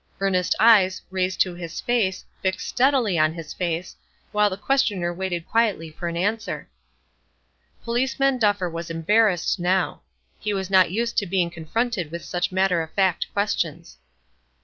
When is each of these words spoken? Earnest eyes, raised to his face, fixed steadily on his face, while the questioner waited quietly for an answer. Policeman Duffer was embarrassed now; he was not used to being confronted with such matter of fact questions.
Earnest 0.19 0.55
eyes, 0.59 1.03
raised 1.11 1.39
to 1.41 1.53
his 1.53 1.79
face, 1.79 2.25
fixed 2.41 2.67
steadily 2.67 3.19
on 3.19 3.33
his 3.35 3.53
face, 3.53 3.95
while 4.31 4.49
the 4.49 4.57
questioner 4.57 5.13
waited 5.13 5.47
quietly 5.47 5.91
for 5.91 6.07
an 6.07 6.17
answer. 6.17 6.67
Policeman 7.83 8.39
Duffer 8.39 8.67
was 8.67 8.89
embarrassed 8.89 9.59
now; 9.59 10.01
he 10.39 10.55
was 10.55 10.71
not 10.71 10.89
used 10.89 11.19
to 11.19 11.27
being 11.27 11.51
confronted 11.51 12.09
with 12.09 12.25
such 12.25 12.51
matter 12.51 12.81
of 12.81 12.89
fact 12.93 13.31
questions. 13.31 13.99